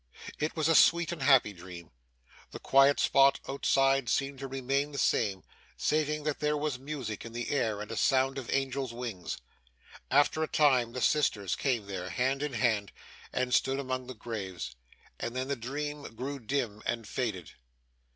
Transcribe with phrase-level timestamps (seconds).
[0.39, 1.91] It was a sweet and happy dream.
[2.49, 5.43] The quiet spot, outside, seemed to remain the same,
[5.77, 9.37] saving that there was music in the air, and a sound of angels' wings.
[10.09, 12.91] After a time the sisters came there, hand in hand,
[13.31, 14.75] and stood among the graves.
[15.19, 17.51] And then the dream grew dim, and faded.